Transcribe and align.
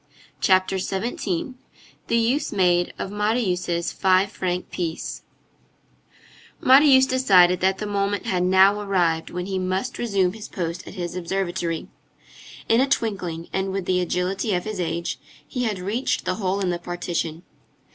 CHAPTER 0.39 0.79
XVII—THE 0.79 2.17
USE 2.17 2.51
MADE 2.51 2.91
OF 2.97 3.11
MARIUS' 3.11 3.91
FIVE 3.91 4.31
FRANC 4.31 4.71
PIECE 4.71 5.21
Marius 6.59 7.05
decided 7.05 7.59
that 7.59 7.77
the 7.77 7.85
moment 7.85 8.25
had 8.25 8.41
now 8.41 8.79
arrived 8.79 9.29
when 9.29 9.45
he 9.45 9.59
must 9.59 9.99
resume 9.99 10.33
his 10.33 10.47
post 10.47 10.87
at 10.87 10.95
his 10.95 11.15
observatory. 11.15 11.87
In 12.67 12.81
a 12.81 12.89
twinkling, 12.89 13.47
and 13.53 13.71
with 13.71 13.85
the 13.85 13.99
agility 14.01 14.55
of 14.55 14.63
his 14.65 14.79
age, 14.79 15.19
he 15.47 15.65
had 15.65 15.77
reached 15.77 16.25
the 16.25 16.33
hole 16.41 16.61
in 16.61 16.71
the 16.71 16.79
partition. 16.79 17.43